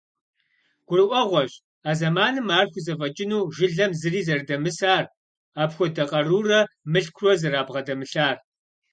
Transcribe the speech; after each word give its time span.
Гурыӏуэгъуэщ 0.87 1.53
а 1.89 1.91
зэманым 1.99 2.47
ар 2.59 2.67
хузэфӏэкӏыну 2.71 3.41
жылэм 3.55 3.91
зыри 3.99 4.21
зэрыдэмысар, 4.27 5.05
апхуэдэ 5.61 6.03
къарурэ 6.11 6.59
мылъкурэ 6.91 7.33
зэрабгъэдэмылъар. 7.41 8.37